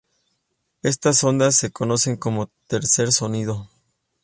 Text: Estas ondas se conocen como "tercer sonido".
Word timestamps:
Estas 0.81 1.23
ondas 1.23 1.55
se 1.55 1.69
conocen 1.71 2.17
como 2.17 2.47
"tercer 2.65 3.11
sonido". 3.11 3.69